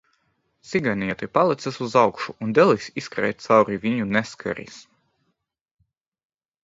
Čigāniete 0.69 1.27
palēcās 1.37 1.77
uz 1.87 1.93
augšu 2.01 2.35
un 2.45 2.55
dēlis 2.59 2.87
izskrēja 3.03 3.37
cauri 3.45 3.79
viņu 3.87 4.09
neskāris. 4.17 4.81